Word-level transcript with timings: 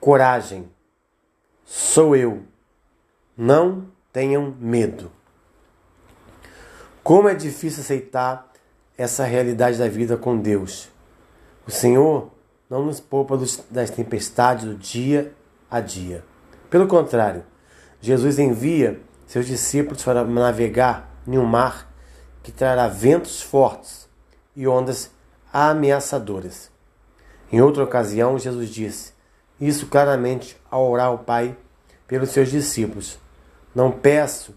Coragem, 0.00 0.68
sou 1.64 2.16
eu, 2.16 2.42
não 3.36 3.86
tenham 4.12 4.56
medo. 4.58 5.12
Como 7.02 7.28
é 7.28 7.34
difícil 7.34 7.82
aceitar 7.82 8.50
essa 8.96 9.24
realidade 9.24 9.78
da 9.78 9.88
vida 9.88 10.16
com 10.16 10.38
Deus. 10.38 10.88
O 11.66 11.70
Senhor 11.70 12.30
não 12.70 12.84
nos 12.86 13.00
poupa 13.00 13.38
das 13.70 13.90
tempestades 13.90 14.64
do 14.64 14.74
dia 14.74 15.32
a 15.70 15.80
dia. 15.80 16.24
Pelo 16.70 16.86
contrário, 16.86 17.44
Jesus 18.00 18.38
envia 18.38 19.00
seus 19.26 19.46
discípulos 19.46 20.02
para 20.02 20.24
navegar 20.24 21.10
em 21.26 21.38
um 21.38 21.44
mar 21.44 21.92
que 22.42 22.52
trará 22.52 22.88
ventos 22.88 23.42
fortes 23.42 24.08
e 24.54 24.68
ondas 24.68 25.10
ameaçadoras. 25.52 26.73
Em 27.52 27.60
outra 27.60 27.84
ocasião, 27.84 28.38
Jesus 28.38 28.68
disse 28.68 29.14
isso 29.60 29.86
claramente 29.86 30.56
ao 30.70 30.90
orar 30.90 31.06
ao 31.06 31.18
Pai 31.18 31.56
pelos 32.06 32.30
seus 32.30 32.50
discípulos: 32.50 33.18
Não 33.74 33.90
peço 33.90 34.54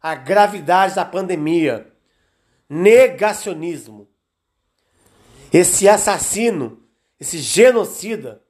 a 0.00 0.14
gravidade 0.14 0.94
da 0.94 1.04
pandemia. 1.04 1.92
Negacionismo. 2.70 4.06
Esse 5.52 5.88
assassino, 5.88 6.86
esse 7.20 7.38
genocida, 7.38 8.42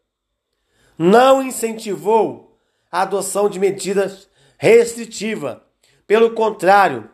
não 0.96 1.42
incentivou 1.42 2.58
a 2.90 3.02
adoção 3.02 3.48
de 3.48 3.58
medidas 3.58 4.28
restritivas. 4.56 5.58
Pelo 6.06 6.32
contrário, 6.32 7.08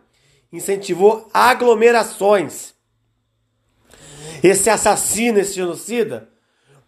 incentivou 0.53 1.29
aglomerações. 1.33 2.75
Esse 4.43 4.71
assassino, 4.71 5.39
esse 5.39 5.55
genocida, 5.55 6.29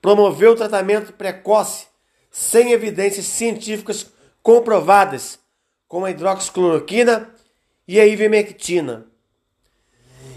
promoveu 0.00 0.54
tratamento 0.54 1.12
precoce 1.12 1.86
sem 2.30 2.72
evidências 2.72 3.26
científicas 3.26 4.10
comprovadas, 4.42 5.38
como 5.88 6.06
a 6.06 6.10
hidroxicloroquina 6.10 7.30
e 7.86 7.98
a 7.98 8.06
ivermectina. 8.06 9.06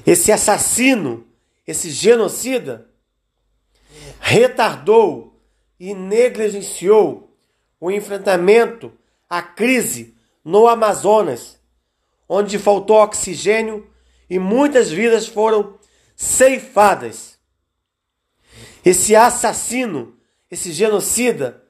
Esse 0.05 0.31
assassino 0.31 1.29
esse 1.69 1.91
genocida 1.91 2.88
retardou 4.19 5.41
e 5.79 5.93
negligenciou 5.93 7.35
o 7.79 7.89
enfrentamento 7.89 8.91
à 9.29 9.41
crise 9.41 10.15
no 10.43 10.67
Amazonas, 10.67 11.59
onde 12.27 12.59
faltou 12.59 12.97
oxigênio 12.97 13.89
e 14.29 14.37
muitas 14.37 14.91
vidas 14.91 15.27
foram 15.27 15.79
ceifadas. 16.15 17.39
Esse 18.83 19.15
assassino, 19.15 20.17
esse 20.51 20.71
genocida, 20.71 21.63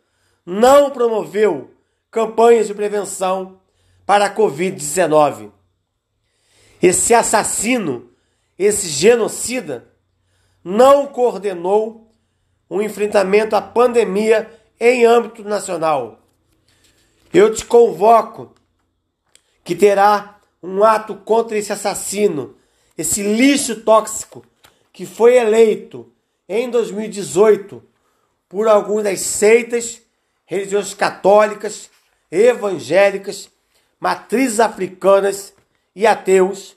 não 0.46 0.90
promoveu 0.90 1.72
campanhas 2.12 2.68
de 2.68 2.74
prevenção 2.74 3.60
para 4.06 4.26
a 4.26 4.36
Covid-19. 4.36 5.52
Esse 6.82 7.14
assassino, 7.14 8.10
esse 8.58 8.88
genocida, 8.88 9.94
não 10.64 11.08
coordenou 11.08 12.09
um 12.70 12.82
enfrentamento 12.82 13.56
à 13.56 13.62
pandemia 13.62 14.50
em 14.80 15.06
âmbito 15.06 15.44
nacional. 15.44 16.20
Eu 17.34 17.54
te 17.54 17.66
convoco 17.66 18.54
que 19.64 19.76
terá 19.76 20.40
um 20.62 20.84
ato 20.84 21.16
contra 21.16 21.58
esse 21.58 21.72
assassino, 21.72 22.56
esse 22.98 23.24
lixo 23.24 23.82
tóxico 23.82 24.46
que 24.92 25.06
foi 25.06 25.38
eleito 25.38 26.12
em 26.48 26.70
2018 26.70 27.84
por 28.48 28.68
algumas 28.68 29.04
das 29.04 29.20
seitas 29.22 30.02
religiões 30.46 30.94
católicas, 30.96 31.90
evangélicas, 32.32 33.50
matrizes 34.00 34.60
africanas 34.60 35.54
e 35.96 36.08
ateus. 36.08 36.76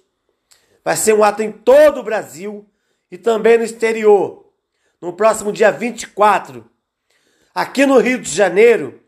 Vai 0.85 0.97
ser 0.97 1.15
um 1.15 1.25
ato 1.25 1.43
em 1.43 1.51
todo 1.51 2.01
o 2.01 2.03
Brasil 2.03 2.67
e 3.11 3.17
também 3.17 3.57
no 3.57 3.65
exterior, 3.65 4.42
no 5.03 5.13
próximo 5.13 5.53
dia 5.53 5.73
24. 5.73 6.65
Aqui 7.53 7.85
no 7.85 7.99
Rio 7.99 8.21
de 8.21 8.31
Janeiro, 8.31 9.03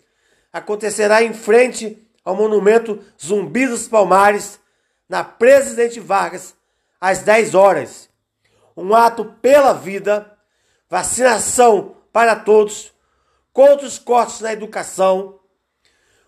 acontecerá 0.53 1.23
em 1.23 1.33
frente 1.33 2.05
ao 2.25 2.35
monumento 2.35 3.01
Zumbi 3.25 3.69
dos 3.69 3.87
Palmares, 3.87 4.59
na 5.09 5.23
Presidente 5.23 6.01
Vargas, 6.01 6.55
às 7.01 7.21
10 7.21 7.55
horas. 7.55 8.11
Um 8.77 8.93
ato 8.93 9.25
pela 9.41 9.73
vida, 9.73 10.37
vacinação 10.91 11.97
para 12.13 12.35
todos, 12.35 12.93
contra 13.53 13.87
os 13.87 13.99
cortes 13.99 14.41
na 14.41 14.53
educação, 14.53 15.39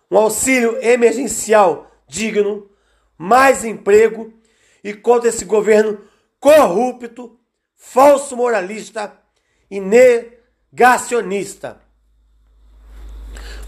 um 0.08 0.16
auxílio 0.16 0.80
emergencial 0.80 1.90
digno, 2.06 2.70
mais 3.18 3.64
emprego 3.64 4.32
e 4.84 4.94
contra 4.94 5.28
esse 5.28 5.44
governo 5.44 6.06
corrupto, 6.38 7.36
falso 7.74 8.36
moralista 8.36 9.25
e 9.70 9.80
negacionista. 9.80 11.80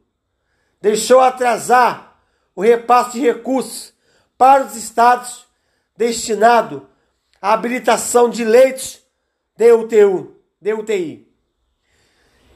deixou 0.81 1.19
atrasar 1.19 2.17
o 2.55 2.61
repasse 2.61 3.13
de 3.13 3.21
recursos 3.21 3.93
para 4.37 4.65
os 4.65 4.75
estados 4.75 5.45
destinado 5.95 6.87
à 7.41 7.53
habilitação 7.53 8.29
de 8.29 8.43
leitos 8.43 9.01
de. 9.57 10.33
De 10.61 10.73
UTI. 10.73 11.27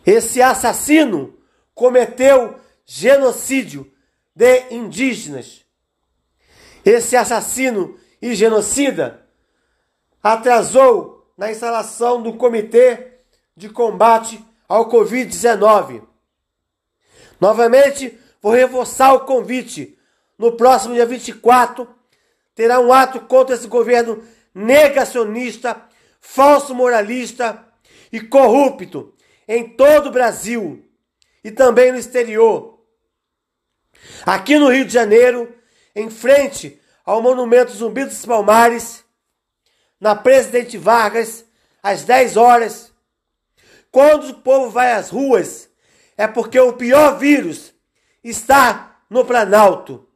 Esse 0.05 0.41
assassino 0.41 1.37
cometeu 1.75 2.57
genocídio 2.85 3.91
de 4.33 4.73
indígenas. 4.73 5.65
Esse 6.85 7.17
assassino 7.17 7.99
e 8.21 8.33
genocida 8.33 9.27
atrasou 10.23 11.29
na 11.37 11.51
instalação 11.51 12.21
do 12.21 12.33
Comitê 12.33 13.19
de 13.55 13.67
Combate 13.67 14.43
ao 14.69 14.89
Covid-19. 14.89 16.01
Novamente, 17.39 18.17
vou 18.41 18.53
reforçar 18.53 19.13
o 19.13 19.21
convite. 19.21 19.97
No 20.37 20.53
próximo 20.53 20.93
dia 20.93 21.05
24, 21.05 21.87
terá 22.57 22.79
um 22.79 22.91
ato 22.91 23.21
contra 23.21 23.53
esse 23.53 23.67
governo 23.67 24.23
negacionista, 24.51 25.79
falso 26.19 26.73
moralista 26.73 27.63
e 28.11 28.19
corrupto 28.19 29.13
em 29.47 29.69
todo 29.69 30.07
o 30.07 30.11
Brasil 30.11 30.83
e 31.43 31.51
também 31.51 31.91
no 31.91 31.99
exterior. 31.99 32.79
Aqui 34.25 34.57
no 34.57 34.69
Rio 34.69 34.85
de 34.85 34.91
Janeiro, 34.91 35.55
em 35.95 36.09
frente 36.09 36.81
ao 37.05 37.21
Monumento 37.21 37.71
Zumbi 37.73 38.05
dos 38.05 38.25
Palmares, 38.25 39.05
na 40.01 40.15
Presidente 40.15 40.79
Vargas, 40.79 41.45
às 41.83 42.05
10 42.05 42.37
horas. 42.37 42.91
Quando 43.91 44.29
o 44.29 44.33
povo 44.33 44.71
vai 44.71 44.93
às 44.93 45.11
ruas, 45.11 45.69
é 46.17 46.25
porque 46.25 46.59
o 46.59 46.73
pior 46.73 47.19
vírus 47.19 47.71
está 48.23 48.99
no 49.07 49.23
Planalto. 49.23 50.06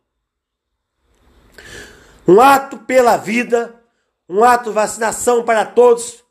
Um 2.27 2.39
ato 2.39 2.77
pela 2.79 3.17
vida, 3.17 3.81
um 4.29 4.43
ato 4.43 4.71
vacinação 4.71 5.43
para 5.43 5.65
todos, 5.65 6.23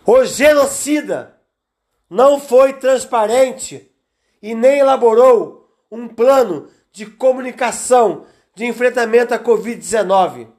O 0.06 0.26
genocida 0.26 1.40
não 2.10 2.42
foi 2.42 2.74
transparente 2.74 3.95
e 4.46 4.54
nem 4.54 4.78
elaborou 4.78 5.68
um 5.90 6.08
plano 6.08 6.70
de 6.92 7.04
comunicação 7.08 8.28
de 8.54 8.64
enfrentamento 8.64 9.34
à 9.34 9.40
Covid-19. 9.40 10.50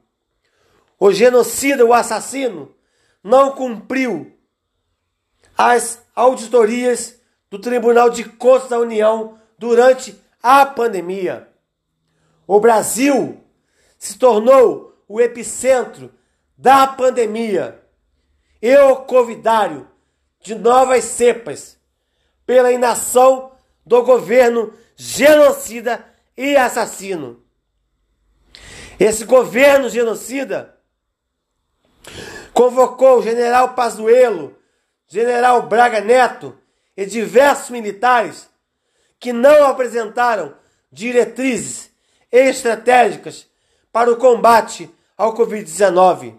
o 0.99 1.09
genocida, 1.13 1.85
o 1.85 1.93
assassino, 1.93 2.75
não 3.23 3.53
cumpriu 3.53 4.37
as 5.57 6.05
auditorias 6.13 7.17
do 7.49 7.59
Tribunal 7.59 8.09
de 8.09 8.25
Contas 8.25 8.67
da 8.67 8.77
União 8.77 9.39
durante 9.57 10.21
a 10.43 10.65
pandemia. 10.65 11.47
O 12.45 12.59
Brasil 12.59 13.41
se 13.97 14.19
tornou 14.19 15.01
o 15.07 15.21
epicentro 15.21 16.13
da 16.57 16.85
pandemia 16.87 17.81
e 18.61 18.75
o 18.79 18.97
covidário 18.97 19.87
de 20.41 20.55
novas 20.55 21.05
cepas 21.05 21.79
pela 22.45 22.73
inação 22.73 23.55
do 23.87 24.03
governo 24.03 24.73
genocida 24.97 26.05
e 26.35 26.57
assassino. 26.57 27.41
Esse 28.99 29.23
governo 29.23 29.89
genocida 29.89 30.77
convocou 32.53 33.19
o 33.19 33.21
general 33.21 33.75
Pazuello, 33.75 34.57
general 35.07 35.67
Braga 35.67 36.01
Neto 36.01 36.57
e 36.97 37.05
diversos 37.05 37.69
militares 37.69 38.49
que 39.19 39.31
não 39.31 39.63
apresentaram 39.63 40.53
diretrizes 40.91 41.89
estratégicas 42.29 43.47
para 43.91 44.11
o 44.11 44.17
combate 44.17 44.93
ao 45.15 45.33
Covid-19. 45.33 46.37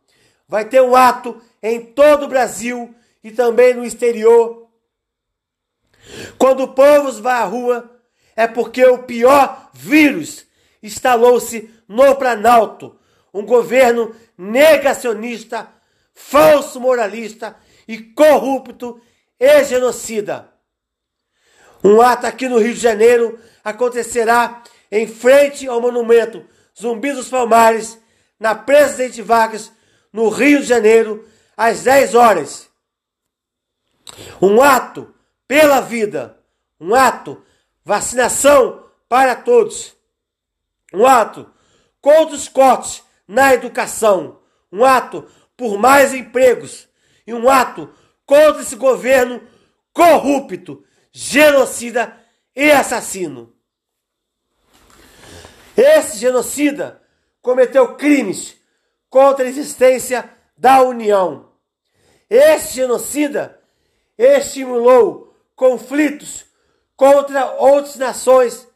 Vai 0.49 0.65
ter 0.65 0.81
um 0.81 0.95
ato 0.95 1.41
em 1.63 1.79
todo 1.79 2.25
o 2.25 2.27
Brasil 2.27 2.93
e 3.23 3.31
também 3.31 3.73
no 3.73 3.85
exterior. 3.85 4.67
Quando 6.37 6.63
o 6.63 6.73
povo 6.73 7.09
vai 7.21 7.35
à 7.35 7.45
rua, 7.45 7.89
é 8.35 8.47
porque 8.47 8.85
o 8.85 9.03
pior 9.03 9.69
vírus 9.73 10.45
instalou-se 10.83 11.73
no 11.87 12.15
Planalto. 12.15 12.99
Um 13.33 13.45
governo 13.45 14.13
negacionista, 14.37 15.69
falso 16.15 16.79
moralista 16.79 17.55
e 17.87 17.97
corrupto 18.01 18.99
e 19.39 19.63
genocida. 19.65 20.49
Um 21.83 22.01
ato 22.01 22.25
aqui 22.25 22.47
no 22.47 22.57
Rio 22.57 22.73
de 22.73 22.79
Janeiro 22.79 23.37
acontecerá 23.63 24.63
em 24.89 25.05
frente 25.05 25.67
ao 25.67 25.81
monumento 25.81 26.43
Zumbi 26.79 27.11
dos 27.11 27.29
Palmares, 27.29 27.99
na 28.39 28.55
Presidente 28.55 29.21
Vargas, 29.21 29.71
no 30.11 30.29
Rio 30.29 30.61
de 30.61 30.67
Janeiro, 30.67 31.27
às 31.55 31.83
10 31.83 32.15
horas. 32.15 32.69
Um 34.41 34.61
ato 34.61 35.13
pela 35.47 35.81
vida, 35.81 36.39
um 36.79 36.93
ato 36.95 37.43
vacinação 37.83 38.89
para 39.07 39.35
todos, 39.35 39.95
um 40.93 41.05
ato 41.05 41.49
contra 42.01 42.35
os 42.35 42.47
cortes 42.47 43.03
na 43.27 43.53
educação, 43.53 44.39
um 44.71 44.83
ato 44.83 45.27
por 45.57 45.77
mais 45.77 46.13
empregos 46.13 46.87
e 47.25 47.33
um 47.33 47.49
ato 47.49 47.93
contra 48.25 48.61
esse 48.61 48.75
governo 48.75 49.41
corrupto 49.93 50.83
genocida 51.11 52.17
e 52.55 52.71
assassino. 52.71 53.55
Esse 55.75 56.17
genocida 56.17 57.01
cometeu 57.41 57.95
crimes 57.95 58.57
contra 59.09 59.45
a 59.45 59.47
existência 59.47 60.29
da 60.57 60.81
União. 60.81 61.51
Esse 62.29 62.75
genocida 62.75 63.61
estimulou 64.17 65.35
conflitos 65.55 66.45
contra 66.95 67.53
outras 67.55 67.95
nações 67.95 68.67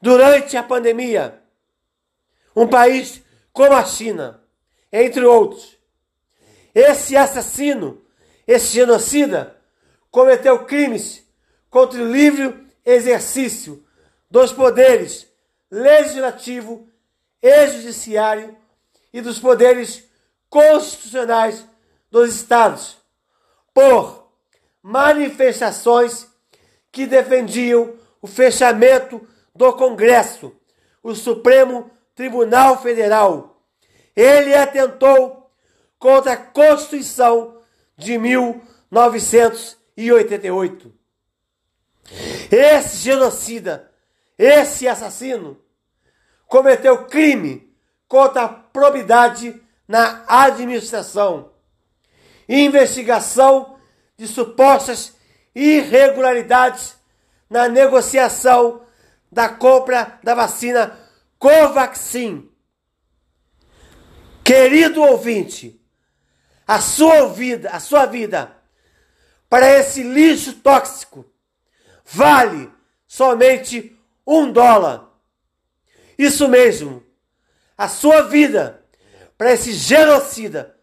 durante 0.00 0.56
a 0.56 0.62
pandemia. 0.62 1.42
Um 2.54 2.66
país 2.66 3.22
como 3.52 3.74
a 3.74 3.84
China, 3.84 4.41
entre 4.92 5.24
outros. 5.24 5.78
Esse 6.74 7.16
assassino, 7.16 8.02
esse 8.46 8.74
genocida, 8.74 9.56
cometeu 10.10 10.64
crimes 10.64 11.26
contra 11.70 12.02
o 12.02 12.12
livre 12.12 12.66
exercício 12.84 13.84
dos 14.30 14.52
poderes 14.52 15.26
legislativo 15.70 16.88
e 17.40 17.66
judiciário 17.68 18.56
e 19.12 19.20
dos 19.20 19.38
poderes 19.38 20.04
constitucionais 20.48 21.66
dos 22.10 22.34
estados, 22.34 22.98
por 23.72 24.30
manifestações 24.82 26.26
que 26.90 27.06
defendiam 27.06 27.94
o 28.20 28.26
fechamento 28.26 29.26
do 29.54 29.72
Congresso, 29.72 30.54
o 31.02 31.14
Supremo 31.14 31.90
Tribunal 32.14 32.82
Federal. 32.82 33.51
Ele 34.14 34.54
atentou 34.54 35.50
contra 35.98 36.32
a 36.32 36.36
Constituição 36.36 37.56
de 37.96 38.18
1988. 38.18 40.92
Esse 42.50 42.98
genocida, 42.98 43.90
esse 44.36 44.88
assassino, 44.88 45.58
cometeu 46.46 47.06
crime 47.06 47.72
contra 48.06 48.42
a 48.42 48.48
probidade 48.48 49.58
na 49.88 50.22
administração, 50.28 51.50
investigação 52.48 53.78
de 54.18 54.26
supostas 54.26 55.14
irregularidades 55.54 56.96
na 57.48 57.68
negociação 57.68 58.82
da 59.30 59.48
compra 59.48 60.18
da 60.22 60.34
vacina 60.34 60.98
Covaxin. 61.38 62.51
Querido 64.44 65.02
ouvinte, 65.02 65.80
a 66.66 66.80
sua 66.80 67.28
vida, 67.28 67.70
a 67.70 67.78
sua 67.78 68.06
vida 68.06 68.56
para 69.48 69.70
esse 69.70 70.02
lixo 70.02 70.54
tóxico 70.54 71.24
vale 72.04 72.70
somente 73.06 73.96
um 74.26 74.50
dólar. 74.50 75.10
Isso 76.18 76.48
mesmo, 76.48 77.04
a 77.76 77.88
sua 77.88 78.22
vida 78.22 78.82
para 79.36 79.52
esse 79.52 79.72
genocida, 79.72 80.76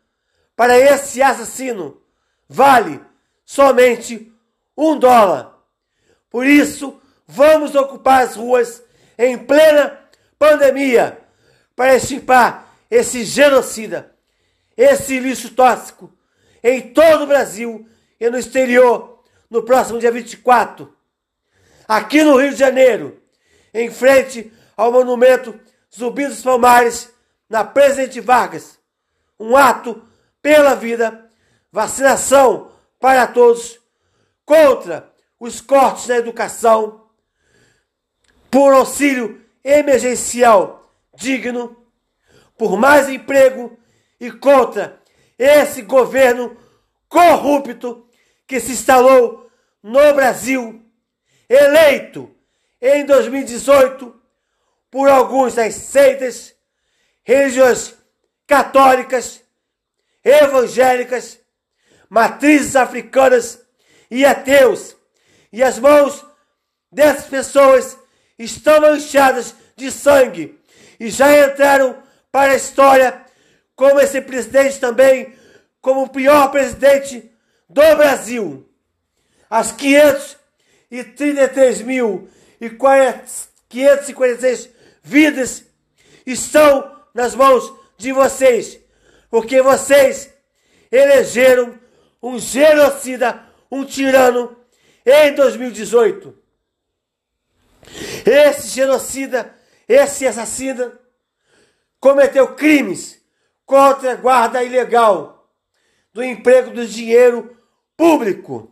para 0.55 0.77
esse 0.77 1.21
assassino, 1.21 2.01
vale 2.47 3.01
somente 3.45 4.31
um 4.77 4.97
dólar. 4.97 5.57
Por 6.29 6.45
isso, 6.45 7.01
vamos 7.27 7.73
ocupar 7.75 8.23
as 8.23 8.35
ruas 8.35 8.83
em 9.17 9.37
plena 9.37 9.99
pandemia 10.37 11.19
para 11.75 11.95
extirpar 11.95 12.68
esse 12.89 13.23
genocida, 13.23 14.15
esse 14.75 15.19
lixo 15.19 15.51
tóxico 15.51 16.11
em 16.63 16.93
todo 16.93 17.23
o 17.23 17.27
Brasil 17.27 17.87
e 18.19 18.29
no 18.29 18.37
exterior 18.37 19.23
no 19.49 19.63
próximo 19.63 19.99
dia 19.99 20.11
24 20.11 20.97
aqui 21.89 22.23
no 22.23 22.37
Rio 22.37 22.51
de 22.51 22.55
Janeiro, 22.55 23.19
em 23.73 23.89
frente 23.89 24.53
ao 24.77 24.91
monumento 24.91 25.59
Zumbi 25.93 26.27
dos 26.27 26.43
Palmares, 26.43 27.11
na 27.49 27.63
Presidente 27.63 28.21
Vargas. 28.21 28.77
Um 29.39 29.57
ato 29.57 29.99
pela 30.39 30.75
vida, 30.75 31.27
vacinação 31.71 32.71
para 32.99 33.25
todos, 33.25 33.79
contra 34.45 35.11
os 35.39 35.59
cortes 35.59 36.05
na 36.05 36.17
educação, 36.17 37.07
por 38.51 38.71
auxílio 38.71 39.43
emergencial 39.63 40.93
digno, 41.15 41.78
por 42.59 42.77
mais 42.77 43.07
emprego 43.07 43.79
e 44.19 44.29
contra 44.29 45.01
esse 45.37 45.81
governo 45.81 46.57
corrupto 47.07 48.05
que 48.45 48.59
se 48.59 48.73
instalou 48.73 49.49
no 49.81 50.13
Brasil, 50.13 50.83
eleito 51.47 52.29
em 52.81 53.05
2018 53.05 54.13
por 54.91 55.09
alguns 55.09 55.55
das 55.55 55.73
seitas, 55.73 56.53
religiões 57.23 57.95
católicas, 58.45 59.41
evangélicas, 60.21 61.39
matrizes 62.09 62.75
africanas 62.75 63.65
e 64.11 64.25
ateus. 64.25 64.97
E 65.53 65.63
as 65.63 65.79
mãos 65.79 66.25
dessas 66.91 67.27
pessoas 67.27 67.97
estão 68.37 68.81
manchadas 68.81 69.55
de 69.77 69.89
sangue 69.89 70.59
e 70.99 71.09
já 71.09 71.47
entraram 71.47 72.08
para 72.31 72.53
a 72.53 72.55
história 72.55 73.25
como 73.75 73.99
esse 73.99 74.21
presidente 74.21 74.79
também, 74.79 75.33
como 75.81 76.03
o 76.03 76.09
pior 76.09 76.51
presidente 76.51 77.31
do 77.67 77.95
Brasil. 77.95 78.69
As 79.49 79.71
533 79.71 81.81
mil 81.81 82.29
e 82.59 82.69
546 82.69 84.69
vidas 85.01 85.63
estão 86.25 86.99
nas 87.13 87.35
mãos 87.35 87.73
de 87.97 88.11
vocês, 88.11 88.77
porque 89.29 89.61
vocês 89.61 90.33
elegeram 90.91 91.79
um 92.21 92.37
genocida, 92.37 93.41
um 93.71 93.85
tirano 93.85 94.57
em 95.05 95.33
2018. 95.33 96.37
Esse 98.25 98.67
genocida, 98.67 99.55
esse 99.87 100.27
assassino, 100.27 100.91
cometeu 101.99 102.55
crimes 102.55 103.21
contra 103.65 104.13
a 104.13 104.15
guarda 104.15 104.63
ilegal 104.63 105.49
do 106.13 106.23
emprego 106.23 106.71
do 106.71 106.87
dinheiro 106.87 107.57
público. 107.95 108.71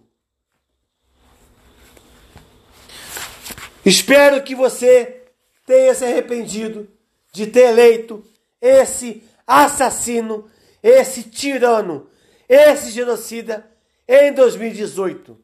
Espero 3.86 4.44
que 4.44 4.56
você 4.56 5.26
tenha 5.66 5.94
se 5.94 6.04
arrependido 6.04 6.90
de 7.32 7.48
ter 7.48 7.70
eleito 7.70 8.26
esse 8.60 9.24
assassino, 9.46 10.50
esse 10.82 11.24
tirano, 11.24 12.10
esse 12.50 12.92
genocida 12.92 13.70
em 14.08 14.34
2018. 14.34 15.38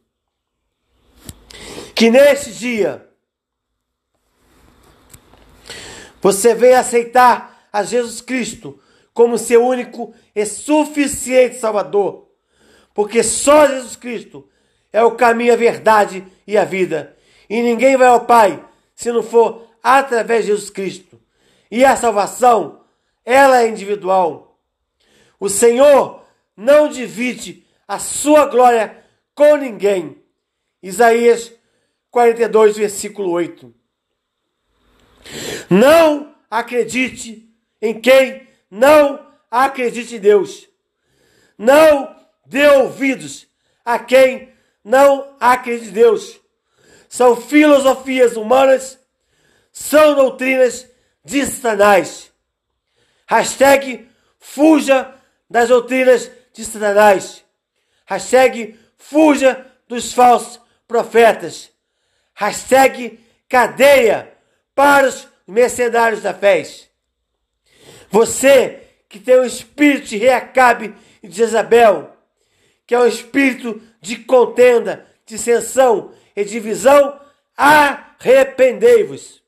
Que 1.95 2.09
neste 2.09 2.51
dia 2.53 3.07
você 6.21 6.55
venha 6.55 6.79
aceitar 6.79 7.52
a 7.73 7.83
Jesus 7.83 8.21
Cristo 8.21 8.79
como 9.13 9.37
seu 9.37 9.65
único 9.65 10.13
e 10.35 10.45
suficiente 10.45 11.57
Salvador, 11.57 12.27
porque 12.93 13.23
só 13.23 13.67
Jesus 13.67 13.95
Cristo 13.95 14.47
é 14.91 15.03
o 15.03 15.15
caminho, 15.15 15.53
a 15.53 15.57
verdade 15.57 16.23
e 16.45 16.55
a 16.55 16.63
vida, 16.63 17.17
e 17.49 17.61
ninguém 17.61 17.97
vai 17.97 18.07
ao 18.07 18.25
Pai 18.25 18.63
se 18.95 19.11
não 19.11 19.23
for 19.23 19.67
através 19.81 20.45
de 20.45 20.51
Jesus 20.51 20.69
Cristo. 20.69 21.19
E 21.69 21.83
a 21.83 21.95
salvação, 21.95 22.81
ela 23.25 23.61
é 23.61 23.67
individual. 23.67 24.59
O 25.39 25.49
Senhor 25.49 26.23
não 26.55 26.87
divide 26.87 27.65
a 27.87 27.97
sua 27.99 28.45
glória 28.45 29.03
com 29.33 29.55
ninguém. 29.55 30.21
Isaías 30.81 31.51
42, 32.11 32.77
versículo 32.77 33.31
8. 33.31 33.73
Não 35.69 36.35
acredite 36.49 37.52
em 37.83 37.99
quem 37.99 38.47
não 38.71 39.19
acredite 39.51 40.15
em 40.15 40.19
Deus. 40.19 40.69
Não 41.57 42.15
dê 42.45 42.65
ouvidos 42.69 43.45
a 43.83 43.99
quem 43.99 44.53
não 44.81 45.35
acredita 45.37 45.89
em 45.89 45.91
Deus. 45.91 46.39
São 47.09 47.35
filosofias 47.35 48.37
humanas, 48.37 48.97
são 49.69 50.15
doutrinas 50.15 50.87
de 51.25 51.45
Satanás. 51.45 52.31
Hashtag 53.27 54.09
fuja 54.39 55.13
das 55.49 55.67
doutrinas 55.67 56.31
de 56.53 56.63
Satanás. 56.63 57.43
Hashtag 58.05 58.79
fuja 58.97 59.69
dos 59.89 60.13
falsos 60.13 60.57
profetas. 60.87 61.69
Hashtag 62.33 63.19
cadeia 63.49 64.33
para 64.73 65.09
os 65.09 65.27
mercenários 65.45 66.21
da 66.21 66.33
fé. 66.33 66.63
Você 68.13 68.89
que 69.09 69.19
tem 69.19 69.37
o 69.37 69.43
espírito 69.43 70.09
de 70.09 70.17
Reacabe 70.17 70.95
e 71.23 71.27
de 71.27 71.35
Jezabel, 71.35 72.15
que 72.85 72.93
é 72.93 72.99
o 72.99 73.07
espírito 73.07 73.81
de 73.99 74.17
contenda, 74.17 75.07
dissensão 75.25 76.11
e 76.35 76.45
divisão, 76.45 77.19
arrependei-vos. 77.57 79.41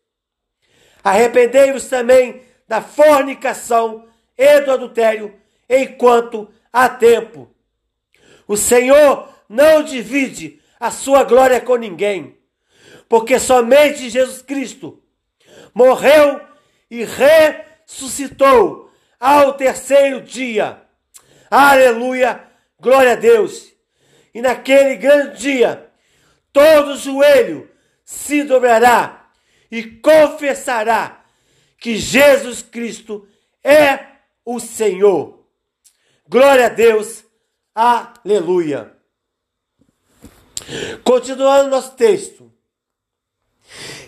Arrependei-vos 1.03 1.85
também 1.85 2.41
da 2.67 2.81
fornicação 2.81 4.07
e 4.35 4.61
do 4.61 4.71
adultério, 4.71 5.35
enquanto 5.69 6.49
há 6.73 6.89
tempo. 6.89 7.47
O 8.47 8.57
Senhor 8.57 9.29
não 9.47 9.83
divide 9.83 10.59
a 10.79 10.89
sua 10.89 11.23
glória 11.23 11.61
com 11.61 11.75
ninguém, 11.75 12.35
porque 13.07 13.37
somente 13.37 14.09
Jesus 14.09 14.41
Cristo 14.41 15.03
morreu 15.71 16.41
e 16.89 17.03
ressuscitou 17.03 17.74
ao 19.19 19.53
terceiro 19.53 20.21
dia. 20.21 20.81
Aleluia, 21.49 22.43
glória 22.79 23.13
a 23.13 23.15
Deus. 23.15 23.71
E 24.33 24.41
naquele 24.41 24.95
grande 24.95 25.39
dia, 25.39 25.91
todo 26.51 26.97
joelho 26.97 27.69
se 28.03 28.43
dobrará 28.43 29.29
e 29.71 29.83
confessará 29.83 31.23
que 31.77 31.97
Jesus 31.97 32.61
Cristo 32.61 33.27
é 33.63 33.99
o 34.43 34.59
Senhor. 34.59 35.45
Glória 36.27 36.65
a 36.65 36.69
Deus, 36.69 37.23
aleluia. 37.73 38.95
Continuando 41.03 41.69
nosso 41.69 41.95
texto. 41.95 42.51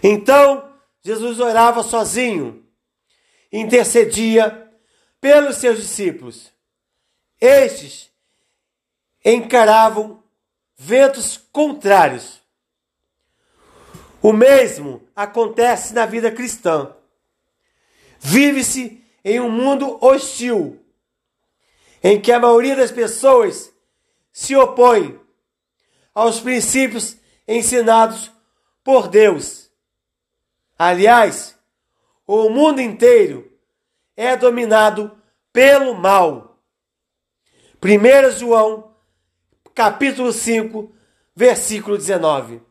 Então, 0.01 0.73
Jesus 1.01 1.39
orava 1.39 1.83
sozinho, 1.83 2.66
intercedia 3.51 4.71
pelos 5.19 5.57
seus 5.57 5.77
discípulos. 5.79 6.51
Estes 7.39 8.11
encaravam 9.23 10.23
ventos 10.77 11.37
contrários. 11.51 12.41
O 14.21 14.31
mesmo 14.33 15.07
acontece 15.15 15.93
na 15.93 16.05
vida 16.05 16.31
cristã. 16.31 16.95
Vive-se 18.19 19.03
em 19.23 19.39
um 19.39 19.49
mundo 19.49 19.97
hostil, 20.03 20.83
em 22.03 22.19
que 22.19 22.31
a 22.31 22.39
maioria 22.39 22.75
das 22.75 22.91
pessoas 22.91 23.71
se 24.31 24.55
opõe 24.55 25.19
aos 26.13 26.39
princípios 26.39 27.17
ensinados 27.47 28.31
por 28.83 29.07
Deus. 29.07 29.69
Aliás, 30.77 31.56
o 32.27 32.49
mundo 32.49 32.81
inteiro 32.81 33.57
é 34.15 34.35
dominado 34.35 35.17
pelo 35.53 35.93
mal. 35.93 36.61
1 37.81 38.31
João, 38.37 38.93
capítulo 39.73 40.33
5, 40.33 40.93
versículo 41.33 41.97
19. 41.97 42.61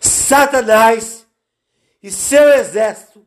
Satanás 0.00 1.24
e 2.02 2.10
seu 2.10 2.48
exército 2.48 3.24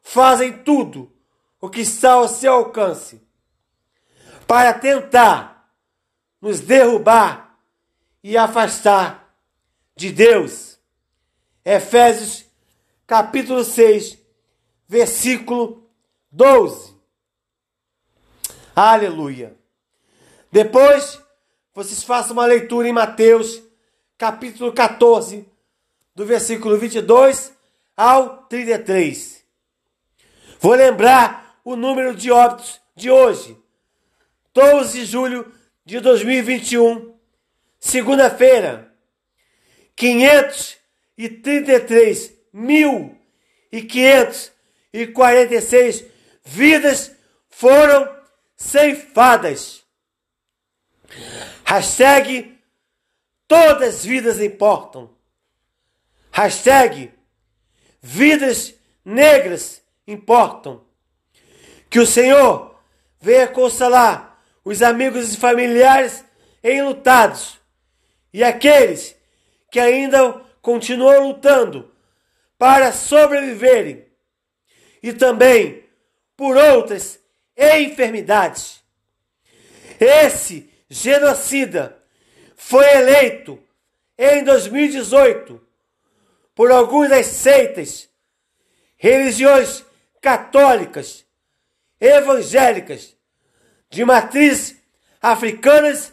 fazem 0.00 0.64
tudo 0.64 1.12
o 1.60 1.68
que 1.68 1.82
está 1.82 2.12
ao 2.12 2.26
seu 2.26 2.54
alcance 2.54 3.20
para 4.46 4.72
tentar 4.72 5.70
nos 6.40 6.60
derrubar 6.60 7.58
e 8.22 8.38
afastar 8.38 9.36
de 9.94 10.10
Deus. 10.10 10.78
Efésios 11.62 12.50
capítulo 13.06 13.64
6, 13.64 14.19
versículo 14.90 15.88
12. 16.32 16.92
Aleluia. 18.74 19.54
Depois, 20.50 21.22
vocês 21.72 22.02
façam 22.02 22.32
uma 22.32 22.44
leitura 22.44 22.88
em 22.88 22.92
Mateus, 22.92 23.62
capítulo 24.18 24.72
14, 24.72 25.48
do 26.12 26.26
versículo 26.26 26.76
22 26.76 27.52
ao 27.96 28.38
33. 28.48 29.44
Vou 30.58 30.74
lembrar 30.74 31.60
o 31.64 31.76
número 31.76 32.12
de 32.12 32.32
óbitos 32.32 32.80
de 32.96 33.12
hoje, 33.12 33.56
12 34.52 34.98
de 34.98 35.06
julho 35.06 35.54
de 35.84 36.00
2021, 36.00 37.14
segunda-feira, 37.78 38.92
533 39.94 42.32
mil 42.52 43.16
e 43.70 43.82
546 44.92 46.04
vidas 46.44 47.12
foram 47.48 48.08
ceifadas. 48.56 49.84
Hashtag 51.64 52.58
todas 53.46 54.04
vidas 54.04 54.40
importam. 54.40 55.10
Hashtag 56.30 57.12
vidas 58.00 58.74
negras 59.04 59.82
importam. 60.06 60.84
Que 61.88 61.98
o 61.98 62.06
Senhor 62.06 62.78
venha 63.20 63.48
consolar 63.48 64.42
os 64.64 64.82
amigos 64.82 65.34
e 65.34 65.36
familiares 65.36 66.24
enlutados 66.62 67.58
e 68.32 68.44
aqueles 68.44 69.16
que 69.70 69.80
ainda 69.80 70.40
continuam 70.62 71.28
lutando 71.28 71.90
para 72.58 72.92
sobreviverem 72.92 74.09
e 75.02 75.12
também 75.12 75.84
por 76.36 76.56
outras 76.56 77.18
enfermidades. 77.56 78.82
Esse 79.98 80.70
genocida 80.88 82.02
foi 82.56 82.84
eleito 82.96 83.62
em 84.16 84.42
2018 84.44 85.60
por 86.54 86.70
algumas 86.70 87.26
seitas, 87.26 88.08
religiões 88.96 89.84
católicas, 90.20 91.24
evangélicas, 92.00 93.16
de 93.88 94.04
matriz 94.04 94.76
africanas 95.20 96.12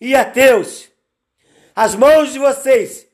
e 0.00 0.14
ateus. 0.14 0.88
As 1.74 1.94
mãos 1.94 2.32
de 2.32 2.38
vocês 2.38 3.06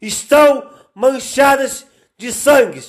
estão 0.00 0.70
manchadas 0.94 1.86
de 2.16 2.32
sangue 2.32 2.82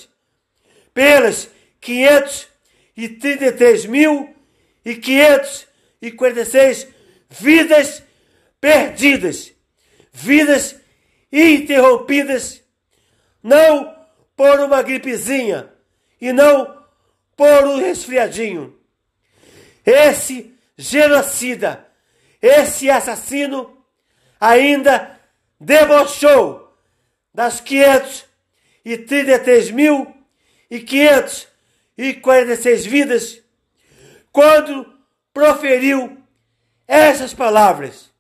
pelas 0.96 1.48
533 1.82 3.86
mil 3.86 4.34
e 4.84 4.96
546 4.96 6.88
vidas 7.30 8.02
perdidas, 8.62 9.52
vidas 10.12 10.76
interrompidas 11.32 12.64
não 13.44 13.96
por 14.36 14.60
uma 14.62 14.82
gripezinha 14.82 15.72
e 16.20 16.34
não 16.34 16.84
por 17.36 17.68
um 17.68 17.78
resfriadinho. 17.78 18.76
Esse 19.86 20.52
genocida, 20.78 21.86
esse 22.42 22.90
assassino 22.90 23.78
ainda 24.40 25.20
debochou 25.60 26.74
das 27.34 27.60
533 27.60 29.72
mil 29.72 30.15
e 30.70 30.80
546 30.80 32.86
vidas 32.86 33.42
quando 34.32 34.94
proferiu 35.34 36.24
essas 36.88 37.34
palavras. 37.34 38.14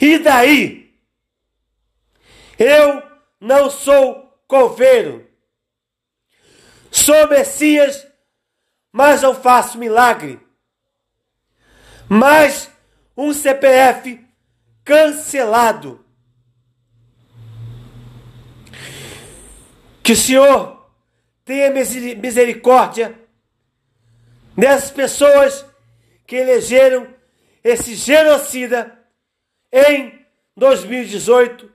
E 0.00 0.18
daí? 0.18 0.94
Eu 2.58 3.02
não 3.40 3.70
sou 3.70 4.38
coveiro. 4.46 5.26
Sou 6.90 7.28
Messias, 7.28 8.06
mas 8.92 9.22
não 9.22 9.34
faço 9.34 9.78
milagre. 9.78 10.38
Mais 12.08 12.70
um 13.16 13.32
CPF 13.32 14.22
cancelado. 14.84 16.04
Que 20.02 20.12
o 20.12 20.16
Senhor 20.16 20.90
tenha 21.44 21.70
misericórdia 21.70 23.18
dessas 24.56 24.90
pessoas 24.90 25.64
que 26.26 26.36
elegeram 26.36 27.06
esse 27.62 27.94
genocida 27.94 28.98
em 29.72 30.26
2018 30.56 31.70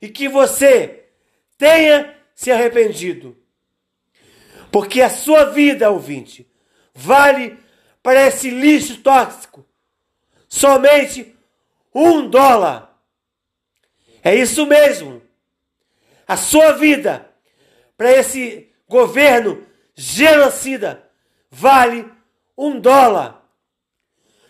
e 0.00 0.08
que 0.08 0.28
você 0.28 1.04
tenha 1.56 2.16
se 2.34 2.50
arrependido. 2.50 3.36
Porque 4.70 5.02
a 5.02 5.10
sua 5.10 5.46
vida, 5.46 5.90
ouvinte, 5.90 6.46
vale 6.94 7.58
para 8.02 8.26
esse 8.26 8.50
lixo 8.50 8.98
tóxico 8.98 9.66
somente 10.48 11.34
um 11.94 12.28
dólar. 12.28 12.98
É 14.22 14.34
isso 14.34 14.66
mesmo. 14.66 15.22
A 16.26 16.36
sua 16.36 16.72
vida 16.72 17.29
para 18.00 18.12
esse 18.12 18.72
governo 18.88 19.62
genocida 19.94 21.06
vale 21.50 22.10
um 22.56 22.80
dólar. 22.80 23.44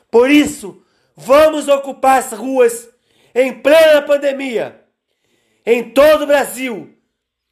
Por 0.08 0.30
isso, 0.30 0.86
vamos 1.16 1.66
ocupar 1.66 2.20
as 2.20 2.30
ruas 2.30 2.88
em 3.34 3.60
plena 3.60 4.02
pandemia, 4.02 4.84
em 5.66 5.90
todo 5.90 6.22
o 6.22 6.26
Brasil 6.28 6.96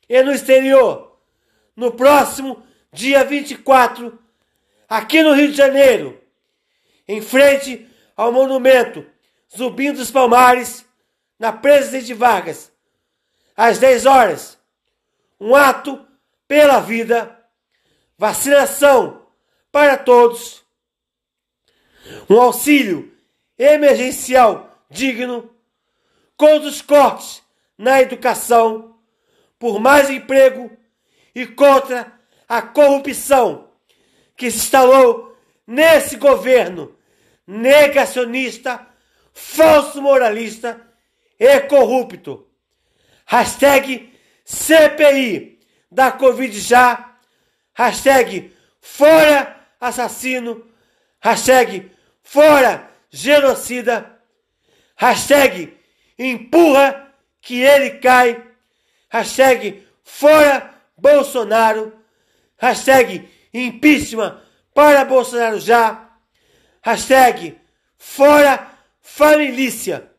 e 0.09 0.23
no 0.23 0.31
exterior, 0.31 1.19
no 1.75 1.91
próximo 1.91 2.63
dia 2.93 3.25
24, 3.25 4.17
aqui 4.89 5.21
no 5.21 5.33
Rio 5.33 5.51
de 5.51 5.57
Janeiro, 5.57 6.23
em 7.09 7.21
frente 7.21 7.89
ao 8.17 8.31
monumento 8.31 9.05
Zubim 9.53 9.93
dos 9.93 10.13
Palmares, 10.13 10.87
na 11.37 11.53
Presidente 11.53 12.15
Vargas, 12.15 12.71
às 13.57 13.81
10 13.81 14.07
horas. 14.07 14.58
Um 15.41 15.55
ato 15.55 16.07
pela 16.47 16.81
vida, 16.81 17.39
vacinação 18.17 19.27
para 19.71 19.97
todos, 19.97 20.65
um 22.29 22.41
auxílio 22.41 23.13
emergencial 23.59 24.85
digno, 24.91 25.55
contra 26.37 26.69
os 26.69 26.81
cortes 26.81 27.43
na 27.77 28.01
educação 28.01 28.97
por 29.59 29.81
mais 29.81 30.09
emprego 30.09 30.71
e 31.35 31.47
contra 31.47 32.13
a 32.49 32.63
corrupção 32.63 33.69
que 34.37 34.51
se 34.51 34.59
instalou 34.59 35.37
nesse 35.67 36.17
governo 36.17 36.97
negacionista, 37.47 38.87
falso 39.35 40.01
moralista 40.01 40.81
e 41.39 41.61
corrupto. 41.61 42.47
Hashtag 43.27 44.08
CPI 44.49 45.59
da 45.93 46.11
Covid 46.11 46.59
já. 46.59 47.17
Hashtag 47.75 48.51
fora 48.81 49.57
assassino. 49.79 50.67
Hashtag 51.21 51.91
fora 52.23 52.91
genocida. 53.11 54.19
Hashtag 54.97 55.77
empurra 56.19 57.13
que 57.41 57.61
ele 57.61 57.99
cai 57.99 58.49
hashtag 59.09 59.87
fora 60.03 60.75
Bolsonaro, 60.97 61.93
hashtag 62.57 63.29
impeachment 63.53 64.41
para 64.75 65.05
Bolsonaro 65.05 65.61
já, 65.61 66.11
hashtag 66.83 67.59
fora 67.97 68.71
família. 69.01 70.11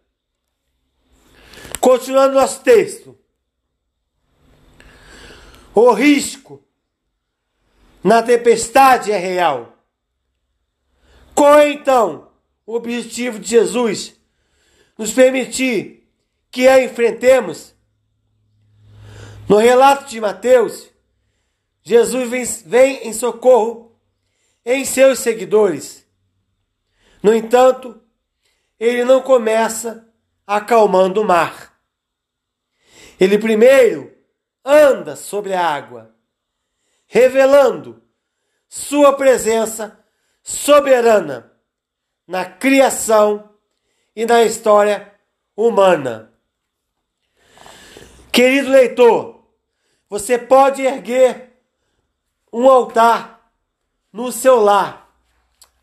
Continuando 1.80 2.36
nosso 2.36 2.62
texto. 2.64 3.18
O 5.82 5.94
risco 5.94 6.62
na 8.04 8.22
tempestade 8.22 9.14
é 9.14 9.18
real. 9.18 9.78
Qual 11.34 11.58
é 11.58 11.70
então 11.70 12.34
o 12.66 12.76
objetivo 12.76 13.40
de 13.40 13.48
Jesus? 13.48 14.20
Nos 14.98 15.14
permitir 15.14 16.06
que 16.52 16.68
a 16.68 16.84
enfrentemos 16.84 17.74
no 19.48 19.56
relato 19.56 20.10
de 20.10 20.20
Mateus, 20.20 20.90
Jesus 21.82 22.30
vem, 22.30 22.44
vem 22.66 23.08
em 23.08 23.14
socorro 23.14 23.98
em 24.66 24.84
seus 24.84 25.20
seguidores. 25.20 26.06
No 27.24 27.34
entanto, 27.34 28.04
ele 28.78 29.06
não 29.06 29.22
começa 29.22 30.06
acalmando 30.46 31.22
o 31.22 31.26
mar. 31.26 31.82
Ele 33.18 33.40
primeiro 33.40 34.19
anda 34.74 35.16
sobre 35.16 35.54
a 35.54 35.66
água, 35.66 36.14
revelando 37.08 38.04
sua 38.68 39.14
presença 39.14 40.00
soberana 40.44 41.52
na 42.28 42.46
criação 42.46 43.50
e 44.16 44.26
na 44.26 44.44
história 44.44 45.14
humana. 45.56 46.32
Querido 48.32 48.70
leitor, 48.70 49.44
você 50.08 50.38
pode 50.38 50.82
erguer 50.82 51.62
um 52.54 52.70
altar 52.70 53.52
no 54.12 54.32
seu 54.32 54.60
lar. 54.60 55.12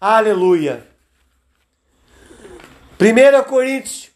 Aleluia. 0.00 0.86
1 3.00 3.48
Coríntios, 3.48 4.10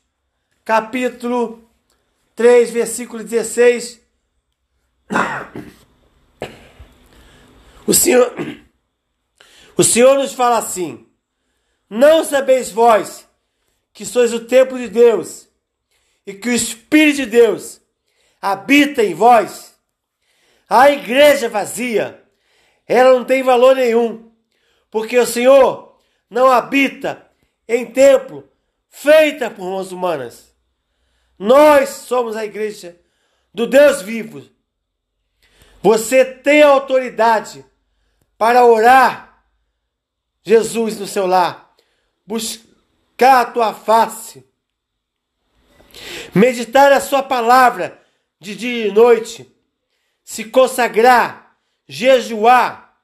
capítulo 0.65 1.69
3, 2.35 2.71
versículo 2.71 3.23
16. 3.23 4.01
O 7.87 7.95
Senhor, 7.95 8.33
o 9.77 9.83
Senhor 9.83 10.17
nos 10.17 10.33
fala 10.33 10.59
assim: 10.59 11.09
Não 11.89 12.25
sabeis 12.25 12.71
vós 12.71 13.29
que 13.93 14.07
sois 14.07 14.33
o 14.33 14.47
templo 14.47 14.79
de 14.79 14.89
Deus 14.89 15.49
e 16.25 16.35
que 16.35 16.49
o 16.49 16.53
Espírito 16.53 17.17
de 17.17 17.27
Deus 17.27 17.81
habita 18.41 19.03
em 19.03 19.15
vós? 19.15 19.75
A 20.69 20.91
igreja 20.93 21.49
vazia, 21.49 22.23
ela 22.87 23.13
não 23.13 23.25
tem 23.25 23.43
valor 23.43 23.75
nenhum, 23.75 24.31
porque 24.89 25.19
o 25.19 25.27
Senhor 25.27 25.99
não 26.31 26.47
habita 26.47 27.29
em 27.67 27.87
templo 27.87 28.49
feita 28.89 29.51
por 29.51 29.65
mãos 29.65 29.91
humanas. 29.91 30.55
Nós 31.37 31.89
somos 31.89 32.37
a 32.37 32.45
igreja 32.45 33.01
do 33.53 33.67
Deus 33.67 34.03
vivo. 34.03 34.49
Você 35.83 36.25
tem 36.25 36.63
autoridade 36.63 37.65
para 38.37 38.65
orar, 38.65 39.45
Jesus, 40.43 40.99
no 40.99 41.07
seu 41.07 41.27
lar, 41.27 41.75
buscar 42.27 43.41
a 43.41 43.45
tua 43.47 43.75
face, 43.75 44.47
meditar 46.35 46.93
a 46.93 47.01
sua 47.01 47.23
palavra 47.23 48.01
de 48.39 48.55
dia 48.55 48.89
e 48.89 48.93
noite, 48.93 49.51
se 50.23 50.45
consagrar, 50.45 51.57
jejuar, 51.89 52.97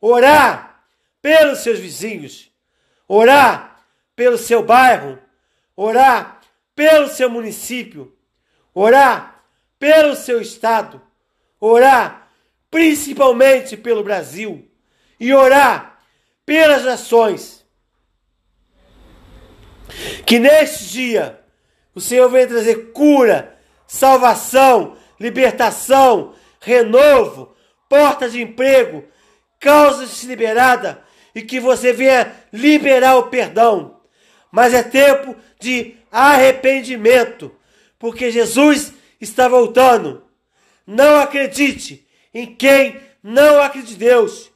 orar 0.00 0.84
pelos 1.20 1.58
seus 1.60 1.78
vizinhos, 1.78 2.50
orar 3.06 3.84
pelo 4.14 4.38
seu 4.38 4.62
bairro, 4.62 5.18
orar 5.76 6.40
pelo 6.74 7.08
seu 7.08 7.28
município, 7.28 8.16
orar 8.74 9.44
pelo 9.78 10.14
seu 10.16 10.40
estado, 10.40 11.00
orar 11.62 12.28
principalmente 12.68 13.76
pelo 13.76 14.02
Brasil 14.02 14.68
e 15.20 15.32
orar 15.32 16.00
pelas 16.44 16.84
nações. 16.84 17.64
Que 20.26 20.40
neste 20.40 20.86
dia 20.86 21.40
o 21.94 22.00
Senhor 22.00 22.28
venha 22.28 22.48
trazer 22.48 22.90
cura, 22.92 23.56
salvação, 23.86 24.96
libertação, 25.20 26.34
renovo, 26.60 27.54
porta 27.88 28.28
de 28.28 28.40
emprego, 28.40 29.04
causas 29.60 30.24
liberadas 30.24 30.96
e 31.34 31.42
que 31.42 31.60
você 31.60 31.92
venha 31.92 32.34
liberar 32.52 33.16
o 33.18 33.28
perdão. 33.28 34.00
Mas 34.50 34.74
é 34.74 34.82
tempo 34.82 35.36
de 35.60 35.94
arrependimento, 36.10 37.54
porque 37.98 38.30
Jesus 38.30 38.92
está 39.20 39.46
voltando. 39.46 40.21
Não 40.86 41.20
acredite 41.20 42.06
em 42.32 42.54
quem 42.54 43.00
não 43.22 43.60
acredita 43.60 43.94
em 43.94 44.08
Deus. 44.08 44.50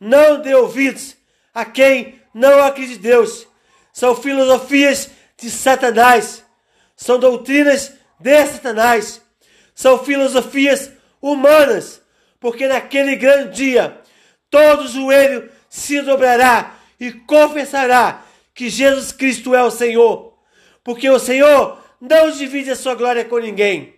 Não 0.00 0.40
dê 0.40 0.54
ouvidos 0.54 1.16
a 1.54 1.64
quem 1.64 2.20
não 2.34 2.62
acredita 2.62 2.98
em 2.98 3.02
Deus. 3.02 3.46
São 3.92 4.14
filosofias 4.14 5.10
de 5.36 5.50
Satanás. 5.50 6.44
São 6.96 7.18
doutrinas 7.18 7.92
de 8.18 8.46
Satanás. 8.46 9.22
São 9.74 10.04
filosofias 10.04 10.90
humanas. 11.20 12.00
Porque 12.40 12.66
naquele 12.66 13.16
grande 13.16 13.56
dia, 13.56 14.00
todo 14.50 14.88
joelho 14.88 15.50
se 15.68 16.00
dobrará 16.02 16.76
e 16.98 17.12
confessará 17.12 18.24
que 18.54 18.68
Jesus 18.68 19.12
Cristo 19.12 19.54
é 19.54 19.62
o 19.62 19.70
Senhor. 19.70 20.36
Porque 20.82 21.08
o 21.08 21.18
Senhor 21.18 21.78
não 22.00 22.30
divide 22.30 22.70
a 22.70 22.76
sua 22.76 22.94
glória 22.94 23.24
com 23.24 23.38
ninguém. 23.38 23.97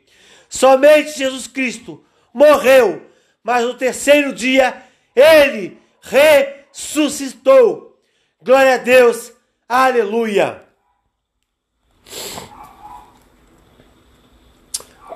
Somente 0.51 1.17
Jesus 1.17 1.47
Cristo 1.47 2.05
morreu, 2.35 3.09
mas 3.41 3.65
no 3.65 3.75
terceiro 3.75 4.35
dia 4.35 4.85
ele 5.15 5.81
ressuscitou. 6.03 7.97
Glória 8.43 8.75
a 8.75 8.79
Deus, 8.79 9.33
aleluia. 9.69 10.67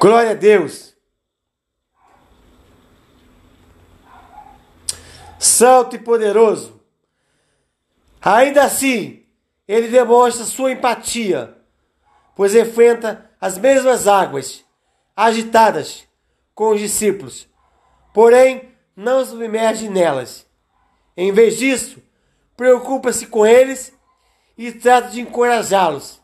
Glória 0.01 0.31
a 0.31 0.35
Deus. 0.35 0.95
Santo 5.37 5.97
e 5.97 5.99
poderoso. 5.99 6.81
Ainda 8.23 8.63
assim, 8.63 9.27
ele 9.67 9.89
demonstra 9.89 10.45
sua 10.45 10.71
empatia, 10.71 11.59
pois 12.37 12.55
enfrenta 12.55 13.29
as 13.41 13.59
mesmas 13.59 14.07
águas 14.07 14.64
agitadas 15.17 16.07
com 16.55 16.71
os 16.71 16.81
discípulos, 16.81 17.49
porém 18.13 18.73
não 18.97 19.25
submerge 19.25 19.89
nelas. 19.89 20.47
Em 21.17 21.33
vez 21.33 21.59
disso, 21.59 22.03
preocupa-se 22.57 23.27
com 23.27 23.47
eles 23.47 23.93
e 24.57 24.73
trata 24.73 25.09
de 25.09 25.21
encorajá-los. 25.21 26.21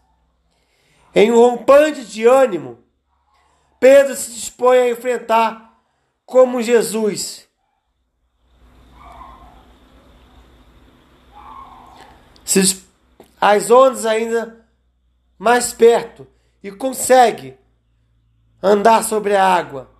Em 1.14 1.30
um 1.32 1.36
rompante 1.36 2.04
de 2.04 2.26
ânimo, 2.26 2.78
Pedro 3.80 4.14
se 4.14 4.32
dispõe 4.32 4.78
a 4.78 4.90
enfrentar 4.90 5.82
como 6.24 6.62
Jesus. 6.62 7.48
As 13.40 13.70
ondas 13.70 14.04
ainda 14.04 14.66
mais 15.38 15.72
perto 15.72 16.26
e 16.62 16.70
consegue 16.70 17.56
andar 18.62 19.04
sobre 19.04 19.36
a 19.36 19.44
água, 19.44 19.90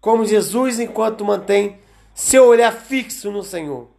como 0.00 0.24
Jesus 0.24 0.78
enquanto 0.78 1.24
mantém 1.24 1.80
seu 2.14 2.46
olhar 2.46 2.72
fixo 2.72 3.30
no 3.30 3.42
Senhor. 3.42 3.90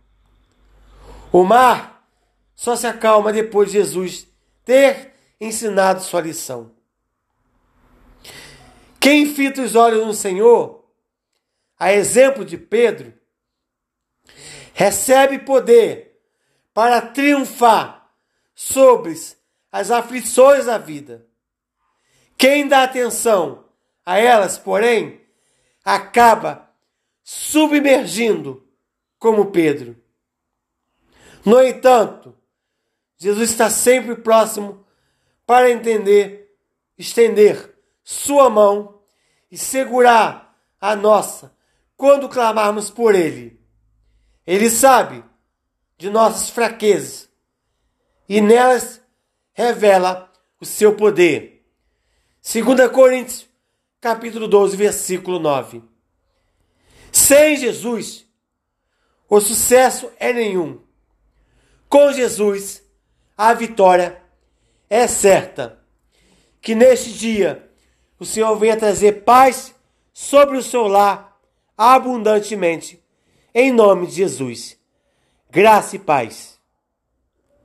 O 1.31 1.43
mar 1.43 2.07
só 2.55 2.75
se 2.75 2.85
acalma 2.85 3.31
depois 3.31 3.71
de 3.71 3.77
Jesus 3.77 4.27
ter 4.65 5.13
ensinado 5.39 6.01
sua 6.01 6.21
lição. 6.21 6.71
Quem 8.99 9.25
fita 9.33 9.61
os 9.61 9.75
olhos 9.75 10.05
no 10.05 10.13
Senhor, 10.13 10.85
a 11.79 11.91
exemplo 11.91 12.45
de 12.45 12.57
Pedro, 12.57 13.13
recebe 14.73 15.39
poder 15.39 16.19
para 16.73 17.01
triunfar 17.01 18.11
sobre 18.53 19.13
as 19.71 19.89
aflições 19.89 20.65
da 20.65 20.77
vida. 20.77 21.25
Quem 22.37 22.67
dá 22.67 22.83
atenção 22.83 23.65
a 24.05 24.17
elas, 24.17 24.57
porém, 24.57 25.21
acaba 25.83 26.69
submergindo 27.23 28.67
como 29.17 29.51
Pedro. 29.51 29.95
No 31.45 31.61
entanto, 31.61 32.35
Jesus 33.17 33.51
está 33.51 33.69
sempre 33.69 34.15
próximo 34.15 34.85
para 35.45 35.69
entender, 35.69 36.55
estender 36.97 37.75
sua 38.03 38.49
mão 38.49 39.01
e 39.49 39.57
segurar 39.57 40.57
a 40.79 40.95
nossa 40.95 41.55
quando 41.95 42.29
clamarmos 42.29 42.89
por 42.89 43.13
Ele. 43.13 43.59
Ele 44.45 44.69
sabe 44.69 45.23
de 45.97 46.09
nossas 46.09 46.49
fraquezas 46.49 47.29
e 48.27 48.41
nelas 48.41 49.01
revela 49.53 50.31
o 50.59 50.65
seu 50.65 50.95
poder. 50.95 51.63
2 52.41 52.91
Coríntios, 52.91 53.47
capítulo 54.01 54.47
12, 54.47 54.75
versículo 54.75 55.37
9. 55.37 55.83
Sem 57.11 57.55
Jesus, 57.55 58.25
o 59.29 59.39
sucesso 59.39 60.11
é 60.19 60.33
nenhum. 60.33 60.81
Com 61.87 62.11
Jesus, 62.11 62.83
a 63.37 63.53
vitória 63.53 64.19
é 64.89 65.07
certa. 65.07 65.79
Que 66.59 66.73
neste 66.73 67.13
dia 67.13 67.69
o 68.19 68.25
Senhor 68.25 68.55
venha 68.55 68.75
trazer 68.75 69.23
paz 69.23 69.75
sobre 70.11 70.57
o 70.57 70.63
seu 70.63 70.87
lar 70.87 71.39
abundantemente. 71.77 73.03
Em 73.53 73.71
nome 73.71 74.07
de 74.07 74.13
Jesus. 74.13 74.79
Graça 75.49 75.95
e 75.95 75.99
paz. 75.99 76.50